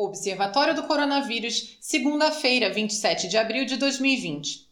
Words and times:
Observatório 0.00 0.76
do 0.76 0.84
Coronavírus, 0.84 1.76
segunda-feira, 1.80 2.72
27 2.72 3.26
de 3.26 3.36
abril 3.36 3.64
de 3.64 3.76
2020. 3.76 4.68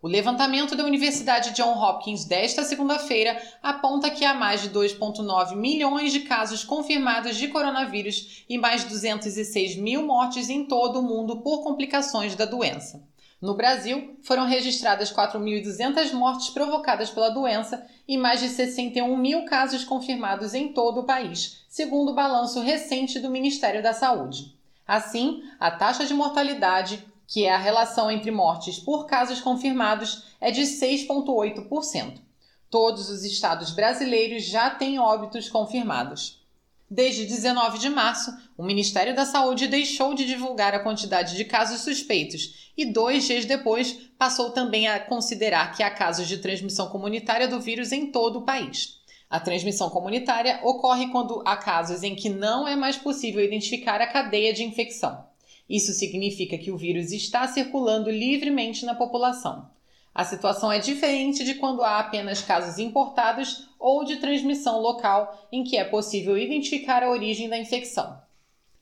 O 0.00 0.08
levantamento 0.08 0.74
da 0.74 0.86
Universidade 0.86 1.50
John 1.50 1.78
Hopkins 1.78 2.24
desta 2.24 2.64
segunda-feira 2.64 3.38
aponta 3.62 4.08
que 4.08 4.24
há 4.24 4.32
mais 4.32 4.62
de 4.62 4.70
2,9 4.70 5.54
milhões 5.54 6.14
de 6.14 6.20
casos 6.20 6.64
confirmados 6.64 7.36
de 7.36 7.48
coronavírus 7.48 8.42
e 8.48 8.56
mais 8.56 8.82
206 8.84 9.76
mil 9.76 10.06
mortes 10.06 10.48
em 10.48 10.64
todo 10.64 11.00
o 11.00 11.02
mundo 11.02 11.42
por 11.42 11.62
complicações 11.62 12.34
da 12.34 12.46
doença. 12.46 13.06
No 13.38 13.52
Brasil, 13.52 14.16
foram 14.22 14.46
registradas 14.46 15.12
4.200 15.12 16.14
mortes 16.14 16.48
provocadas 16.48 17.10
pela 17.10 17.28
doença 17.28 17.86
e 18.08 18.16
mais 18.16 18.40
de 18.40 18.48
61 18.48 19.14
mil 19.14 19.44
casos 19.44 19.84
confirmados 19.84 20.54
em 20.54 20.72
todo 20.72 21.00
o 21.00 21.04
país, 21.04 21.66
segundo 21.68 22.12
o 22.12 22.14
balanço 22.14 22.60
recente 22.62 23.18
do 23.18 23.30
Ministério 23.30 23.82
da 23.82 23.92
Saúde. 23.92 24.58
Assim, 24.90 25.44
a 25.60 25.70
taxa 25.70 26.04
de 26.04 26.12
mortalidade, 26.12 27.06
que 27.24 27.44
é 27.44 27.54
a 27.54 27.56
relação 27.56 28.10
entre 28.10 28.32
mortes 28.32 28.76
por 28.76 29.06
casos 29.06 29.40
confirmados, 29.40 30.24
é 30.40 30.50
de 30.50 30.62
6,8%. 30.62 32.20
Todos 32.68 33.08
os 33.08 33.22
estados 33.22 33.70
brasileiros 33.70 34.44
já 34.44 34.68
têm 34.68 34.98
óbitos 34.98 35.48
confirmados. 35.48 36.44
Desde 36.90 37.24
19 37.24 37.78
de 37.78 37.88
março, 37.88 38.36
o 38.58 38.64
Ministério 38.64 39.14
da 39.14 39.24
Saúde 39.24 39.68
deixou 39.68 40.12
de 40.12 40.26
divulgar 40.26 40.74
a 40.74 40.80
quantidade 40.80 41.36
de 41.36 41.44
casos 41.44 41.82
suspeitos 41.82 42.72
e, 42.76 42.84
dois 42.84 43.22
dias 43.22 43.44
depois, 43.44 43.92
passou 44.18 44.50
também 44.50 44.88
a 44.88 44.98
considerar 44.98 45.72
que 45.72 45.84
há 45.84 45.90
casos 45.92 46.26
de 46.26 46.38
transmissão 46.38 46.88
comunitária 46.88 47.46
do 47.46 47.60
vírus 47.60 47.92
em 47.92 48.10
todo 48.10 48.40
o 48.40 48.42
país. 48.42 48.99
A 49.30 49.38
transmissão 49.38 49.88
comunitária 49.88 50.58
ocorre 50.64 51.06
quando 51.06 51.40
há 51.46 51.56
casos 51.56 52.02
em 52.02 52.16
que 52.16 52.28
não 52.28 52.66
é 52.66 52.74
mais 52.74 52.96
possível 52.96 53.40
identificar 53.44 54.00
a 54.00 54.06
cadeia 54.08 54.52
de 54.52 54.64
infecção. 54.64 55.24
Isso 55.68 55.92
significa 55.92 56.58
que 56.58 56.72
o 56.72 56.76
vírus 56.76 57.12
está 57.12 57.46
circulando 57.46 58.10
livremente 58.10 58.84
na 58.84 58.92
população. 58.92 59.70
A 60.12 60.24
situação 60.24 60.72
é 60.72 60.80
diferente 60.80 61.44
de 61.44 61.54
quando 61.54 61.84
há 61.84 62.00
apenas 62.00 62.42
casos 62.42 62.80
importados 62.80 63.68
ou 63.78 64.04
de 64.04 64.16
transmissão 64.16 64.80
local, 64.80 65.46
em 65.52 65.62
que 65.62 65.76
é 65.76 65.84
possível 65.84 66.36
identificar 66.36 67.04
a 67.04 67.10
origem 67.10 67.48
da 67.48 67.56
infecção. 67.56 68.20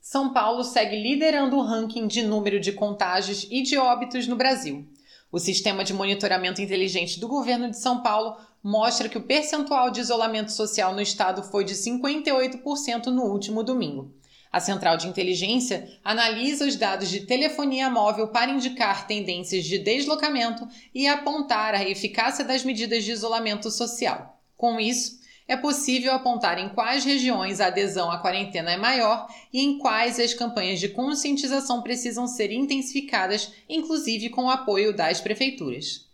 São 0.00 0.32
Paulo 0.32 0.64
segue 0.64 0.96
liderando 0.96 1.58
o 1.58 1.62
ranking 1.62 2.06
de 2.06 2.22
número 2.22 2.58
de 2.58 2.72
contágios 2.72 3.46
e 3.50 3.60
de 3.60 3.76
óbitos 3.76 4.26
no 4.26 4.36
Brasil. 4.36 4.86
O 5.30 5.38
sistema 5.38 5.84
de 5.84 5.92
monitoramento 5.92 6.62
inteligente 6.62 7.20
do 7.20 7.28
governo 7.28 7.68
de 7.68 7.78
São 7.78 8.00
Paulo 8.00 8.34
mostra 8.62 9.08
que 9.08 9.18
o 9.18 9.22
percentual 9.22 9.90
de 9.90 10.00
isolamento 10.00 10.52
social 10.52 10.94
no 10.94 11.00
estado 11.00 11.42
foi 11.42 11.64
de 11.64 11.74
58% 11.74 13.06
no 13.06 13.24
último 13.24 13.62
domingo. 13.62 14.12
A 14.50 14.60
central 14.60 14.96
de 14.96 15.06
inteligência 15.06 15.88
analisa 16.02 16.66
os 16.66 16.74
dados 16.74 17.10
de 17.10 17.20
telefonia 17.20 17.90
móvel 17.90 18.28
para 18.28 18.50
indicar 18.50 19.06
tendências 19.06 19.64
de 19.64 19.78
deslocamento 19.78 20.66
e 20.94 21.06
apontar 21.06 21.74
a 21.74 21.84
eficácia 21.84 22.44
das 22.44 22.64
medidas 22.64 23.04
de 23.04 23.12
isolamento 23.12 23.70
social. 23.70 24.40
Com 24.56 24.80
isso, 24.80 25.18
é 25.46 25.56
possível 25.56 26.12
apontar 26.12 26.58
em 26.58 26.68
quais 26.70 27.04
regiões 27.04 27.60
a 27.60 27.66
adesão 27.66 28.10
à 28.10 28.18
quarentena 28.18 28.72
é 28.72 28.76
maior 28.76 29.28
e 29.52 29.62
em 29.62 29.78
quais 29.78 30.18
as 30.18 30.34
campanhas 30.34 30.80
de 30.80 30.88
conscientização 30.88 31.82
precisam 31.82 32.26
ser 32.26 32.50
intensificadas, 32.52 33.52
inclusive 33.68 34.28
com 34.30 34.44
o 34.44 34.50
apoio 34.50 34.94
das 34.94 35.20
prefeituras. 35.20 36.07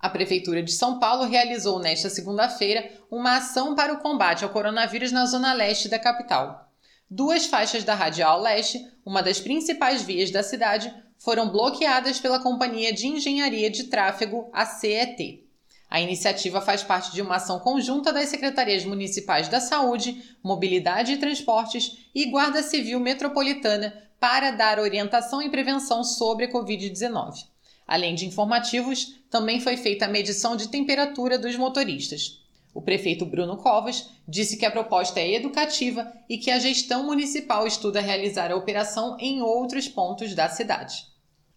A 0.00 0.08
Prefeitura 0.08 0.62
de 0.62 0.70
São 0.70 1.00
Paulo 1.00 1.24
realizou 1.24 1.80
nesta 1.80 2.08
segunda-feira 2.08 2.88
uma 3.10 3.38
ação 3.38 3.74
para 3.74 3.92
o 3.92 3.98
combate 3.98 4.44
ao 4.44 4.50
coronavírus 4.50 5.10
na 5.10 5.26
zona 5.26 5.52
leste 5.52 5.88
da 5.88 5.98
capital. 5.98 6.70
Duas 7.10 7.46
faixas 7.46 7.82
da 7.82 7.94
Radial 7.94 8.40
Leste, 8.40 8.86
uma 9.04 9.22
das 9.22 9.40
principais 9.40 10.02
vias 10.02 10.30
da 10.30 10.42
cidade, 10.42 10.94
foram 11.18 11.48
bloqueadas 11.50 12.20
pela 12.20 12.38
Companhia 12.38 12.92
de 12.92 13.08
Engenharia 13.08 13.68
de 13.68 13.84
Tráfego, 13.84 14.48
a 14.52 14.64
CET. 14.64 15.44
A 15.90 16.00
iniciativa 16.00 16.60
faz 16.60 16.82
parte 16.82 17.12
de 17.12 17.22
uma 17.22 17.36
ação 17.36 17.58
conjunta 17.58 18.12
das 18.12 18.28
Secretarias 18.28 18.84
Municipais 18.84 19.48
da 19.48 19.58
Saúde, 19.58 20.22
Mobilidade 20.44 21.12
e 21.12 21.16
Transportes 21.16 22.10
e 22.14 22.26
Guarda 22.26 22.62
Civil 22.62 23.00
Metropolitana 23.00 23.94
para 24.20 24.50
dar 24.50 24.78
orientação 24.78 25.40
e 25.40 25.48
prevenção 25.48 26.04
sobre 26.04 26.44
a 26.44 26.52
Covid-19. 26.52 27.46
Além 27.88 28.14
de 28.14 28.26
informativos, 28.26 29.14
também 29.30 29.60
foi 29.60 29.78
feita 29.78 30.04
a 30.04 30.08
medição 30.08 30.54
de 30.54 30.68
temperatura 30.68 31.38
dos 31.38 31.56
motoristas. 31.56 32.38
O 32.74 32.82
prefeito 32.82 33.24
Bruno 33.24 33.56
Covas 33.56 34.10
disse 34.28 34.58
que 34.58 34.66
a 34.66 34.70
proposta 34.70 35.18
é 35.18 35.32
educativa 35.32 36.12
e 36.28 36.36
que 36.36 36.50
a 36.50 36.58
gestão 36.58 37.04
municipal 37.04 37.66
estuda 37.66 38.02
realizar 38.02 38.52
a 38.52 38.56
operação 38.56 39.16
em 39.18 39.40
outros 39.40 39.88
pontos 39.88 40.34
da 40.34 40.50
cidade. 40.50 41.06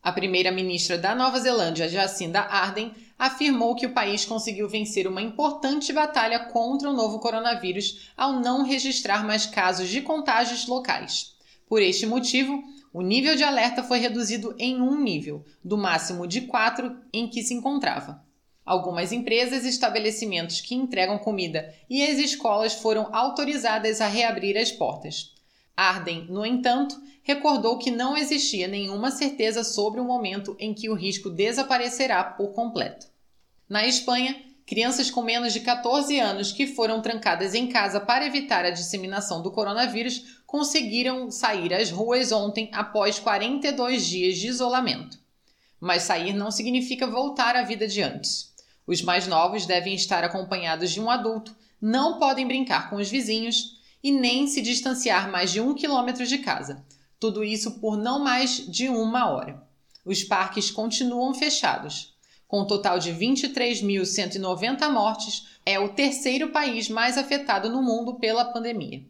A 0.01 0.11
primeira-ministra 0.13 0.97
da 0.97 1.13
Nova 1.13 1.37
Zelândia, 1.37 1.89
Jacinda 1.89 2.39
Ardern, 2.39 2.93
afirmou 3.19 3.75
que 3.75 3.85
o 3.85 3.93
país 3.93 4.23
conseguiu 4.23 4.69
vencer 4.69 5.05
uma 5.07 5.21
importante 5.21 5.91
batalha 5.91 6.39
contra 6.45 6.89
o 6.89 6.93
novo 6.93 7.19
coronavírus 7.19 8.09
ao 8.15 8.39
não 8.39 8.63
registrar 8.63 9.23
mais 9.23 9.45
casos 9.45 9.89
de 9.89 10.01
contágios 10.01 10.65
locais. 10.65 11.35
Por 11.71 11.81
este 11.81 12.05
motivo, 12.05 12.61
o 12.91 13.01
nível 13.01 13.33
de 13.33 13.45
alerta 13.45 13.81
foi 13.81 13.97
reduzido 13.97 14.53
em 14.59 14.81
um 14.81 15.01
nível, 15.01 15.45
do 15.63 15.77
máximo 15.77 16.27
de 16.27 16.41
quatro 16.41 16.97
em 17.13 17.29
que 17.29 17.41
se 17.41 17.53
encontrava. 17.53 18.21
Algumas 18.65 19.13
empresas 19.13 19.63
e 19.63 19.69
estabelecimentos 19.69 20.59
que 20.59 20.75
entregam 20.75 21.17
comida 21.17 21.73
e 21.89 22.03
as 22.03 22.19
escolas 22.19 22.73
foram 22.73 23.07
autorizadas 23.15 24.01
a 24.01 24.07
reabrir 24.07 24.57
as 24.57 24.69
portas. 24.69 25.33
Arden, 25.73 26.25
no 26.29 26.45
entanto, 26.45 27.01
recordou 27.23 27.77
que 27.77 27.89
não 27.89 28.17
existia 28.17 28.67
nenhuma 28.67 29.09
certeza 29.09 29.63
sobre 29.63 30.01
o 30.01 30.05
momento 30.05 30.57
em 30.59 30.73
que 30.73 30.89
o 30.89 30.93
risco 30.93 31.29
desaparecerá 31.29 32.21
por 32.21 32.51
completo. 32.51 33.07
Na 33.69 33.87
Espanha, 33.87 34.35
crianças 34.65 35.09
com 35.09 35.21
menos 35.21 35.53
de 35.53 35.61
14 35.61 36.19
anos 36.19 36.51
que 36.51 36.67
foram 36.67 37.01
trancadas 37.01 37.53
em 37.53 37.67
casa 37.67 37.99
para 37.99 38.25
evitar 38.25 38.65
a 38.65 38.71
disseminação 38.71 39.41
do 39.41 39.51
coronavírus 39.51 40.40
conseguiram 40.51 41.31
sair 41.31 41.73
às 41.73 41.89
ruas 41.89 42.33
ontem 42.33 42.69
após 42.73 43.17
42 43.17 44.05
dias 44.05 44.37
de 44.37 44.47
isolamento. 44.47 45.17
Mas 45.79 46.03
sair 46.03 46.33
não 46.33 46.51
significa 46.51 47.07
voltar 47.07 47.55
à 47.55 47.63
vida 47.63 47.87
de 47.87 48.01
antes. 48.01 48.53
Os 48.85 49.01
mais 49.01 49.27
novos 49.27 49.65
devem 49.65 49.95
estar 49.95 50.25
acompanhados 50.25 50.91
de 50.91 50.99
um 50.99 51.09
adulto, 51.09 51.55
não 51.81 52.19
podem 52.19 52.45
brincar 52.45 52.89
com 52.89 52.97
os 52.97 53.09
vizinhos 53.09 53.79
e 54.03 54.11
nem 54.11 54.45
se 54.45 54.61
distanciar 54.61 55.31
mais 55.31 55.53
de 55.53 55.61
um 55.61 55.73
quilômetro 55.73 56.27
de 56.27 56.39
casa. 56.39 56.85
Tudo 57.17 57.45
isso 57.45 57.79
por 57.79 57.95
não 57.95 58.19
mais 58.19 58.57
de 58.67 58.89
uma 58.89 59.31
hora. 59.31 59.65
Os 60.03 60.21
parques 60.21 60.69
continuam 60.69 61.33
fechados. 61.33 62.13
Com 62.45 62.63
um 62.63 62.67
total 62.67 62.99
de 62.99 63.13
23.190 63.13 64.91
mortes, 64.91 65.47
é 65.65 65.79
o 65.79 65.93
terceiro 65.93 66.49
país 66.49 66.89
mais 66.89 67.17
afetado 67.17 67.69
no 67.69 67.81
mundo 67.81 68.15
pela 68.15 68.43
pandemia. 68.43 69.09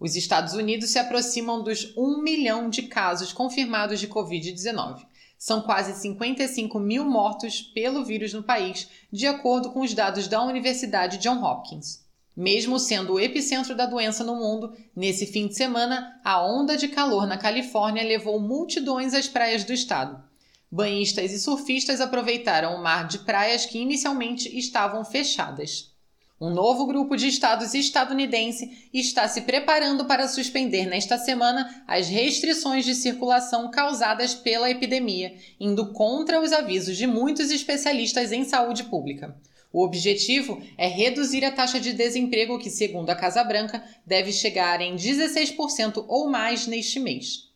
Os 0.00 0.14
Estados 0.14 0.54
Unidos 0.54 0.90
se 0.90 0.98
aproximam 0.98 1.62
dos 1.62 1.92
1 1.96 2.22
milhão 2.22 2.70
de 2.70 2.82
casos 2.82 3.32
confirmados 3.32 3.98
de 3.98 4.06
Covid-19. 4.06 5.04
São 5.36 5.60
quase 5.60 6.00
55 6.00 6.78
mil 6.78 7.04
mortos 7.04 7.60
pelo 7.60 8.04
vírus 8.04 8.32
no 8.32 8.42
país, 8.42 8.88
de 9.12 9.26
acordo 9.26 9.70
com 9.70 9.80
os 9.80 9.94
dados 9.94 10.28
da 10.28 10.42
Universidade 10.42 11.18
John 11.18 11.42
Hopkins. 11.42 12.06
Mesmo 12.36 12.78
sendo 12.78 13.14
o 13.14 13.20
epicentro 13.20 13.74
da 13.74 13.86
doença 13.86 14.22
no 14.22 14.36
mundo, 14.36 14.72
nesse 14.94 15.26
fim 15.26 15.48
de 15.48 15.56
semana, 15.56 16.20
a 16.24 16.40
onda 16.40 16.76
de 16.76 16.86
calor 16.86 17.26
na 17.26 17.36
Califórnia 17.36 18.04
levou 18.04 18.38
multidões 18.38 19.14
às 19.14 19.26
praias 19.26 19.64
do 19.64 19.72
estado. 19.72 20.22
Banhistas 20.70 21.32
e 21.32 21.40
surfistas 21.40 22.00
aproveitaram 22.00 22.76
o 22.76 22.82
mar 22.82 23.08
de 23.08 23.18
praias 23.20 23.66
que 23.66 23.78
inicialmente 23.78 24.56
estavam 24.56 25.04
fechadas. 25.04 25.92
Um 26.40 26.50
novo 26.50 26.86
grupo 26.86 27.16
de 27.16 27.26
estados 27.26 27.74
estadunidense 27.74 28.88
está 28.94 29.26
se 29.26 29.40
preparando 29.40 30.04
para 30.04 30.28
suspender 30.28 30.86
nesta 30.86 31.18
semana 31.18 31.82
as 31.84 32.08
restrições 32.08 32.84
de 32.84 32.94
circulação 32.94 33.72
causadas 33.72 34.36
pela 34.36 34.70
epidemia, 34.70 35.34
indo 35.58 35.92
contra 35.92 36.40
os 36.40 36.52
avisos 36.52 36.96
de 36.96 37.08
muitos 37.08 37.50
especialistas 37.50 38.30
em 38.30 38.44
saúde 38.44 38.84
pública. 38.84 39.36
O 39.72 39.84
objetivo 39.84 40.62
é 40.78 40.86
reduzir 40.86 41.44
a 41.44 41.50
taxa 41.50 41.80
de 41.80 41.92
desemprego, 41.92 42.58
que, 42.58 42.70
segundo 42.70 43.10
a 43.10 43.16
Casa 43.16 43.42
Branca, 43.42 43.82
deve 44.06 44.32
chegar 44.32 44.80
em 44.80 44.94
16% 44.94 46.04
ou 46.06 46.30
mais 46.30 46.68
neste 46.68 47.00
mês. 47.00 47.47